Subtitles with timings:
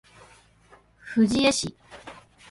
[0.97, 1.75] 藤枝市